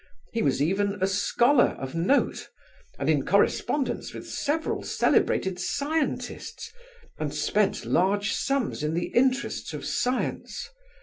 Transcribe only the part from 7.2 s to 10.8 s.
spent large sums in the interests of science.